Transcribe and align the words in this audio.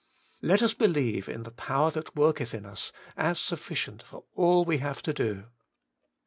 Let 0.41 0.63
us 0.63 0.73
believe 0.73 1.29
in 1.29 1.43
the 1.43 1.51
power 1.51 1.91
that 1.91 2.15
worketh 2.15 2.55
in 2.55 2.65
us 2.65 2.91
as 3.15 3.39
sufficient 3.39 4.01
for 4.01 4.23
all 4.33 4.65
we 4.65 4.79
have 4.79 5.03
to 5.03 5.13
do. 5.13 5.45